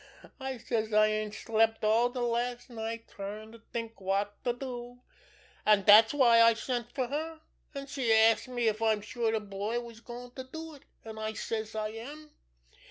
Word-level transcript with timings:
I 0.39 0.57
says 0.57 0.91
I 0.93 1.05
ain't 1.05 1.35
slept 1.35 1.83
all 1.83 2.09
de 2.09 2.21
last 2.21 2.71
night 2.71 3.07
tryin' 3.07 3.51
to 3.51 3.59
think 3.71 4.01
wot 4.01 4.43
to 4.45 4.51
do, 4.53 5.01
an' 5.63 5.83
dat's 5.83 6.11
why 6.11 6.41
I 6.41 6.55
sent 6.55 6.91
fer 6.91 7.05
her. 7.05 7.39
An' 7.75 7.85
she 7.85 8.11
asks 8.11 8.47
me 8.47 8.67
if 8.67 8.81
I'm 8.81 9.01
sure 9.01 9.31
de 9.31 9.39
boy 9.39 9.79
was 9.81 9.99
goin' 10.01 10.31
to 10.31 10.43
do 10.43 10.73
it. 10.73 10.85
An' 11.05 11.19
I 11.19 11.33
says 11.33 11.75
I 11.75 11.89
am. 11.89 12.31